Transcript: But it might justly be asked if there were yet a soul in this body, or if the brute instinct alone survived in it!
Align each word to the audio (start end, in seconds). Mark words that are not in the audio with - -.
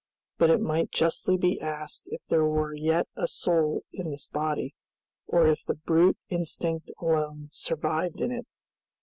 But 0.39 0.49
it 0.49 0.59
might 0.61 0.89
justly 0.89 1.37
be 1.37 1.61
asked 1.61 2.07
if 2.11 2.25
there 2.25 2.43
were 2.43 2.73
yet 2.73 3.07
a 3.15 3.27
soul 3.27 3.83
in 3.93 4.09
this 4.09 4.25
body, 4.25 4.73
or 5.27 5.45
if 5.47 5.63
the 5.63 5.75
brute 5.75 6.17
instinct 6.27 6.89
alone 6.99 7.49
survived 7.53 8.19
in 8.19 8.31
it! 8.31 8.47